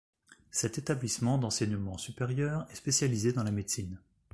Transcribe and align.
Cet 0.49 0.79
établissement 0.79 1.37
d'enseignement 1.37 1.99
supérieur 1.99 2.65
est 2.71 2.75
spécialisé 2.75 3.33
dans 3.33 3.43
la 3.43 3.51
médecine. 3.51 3.99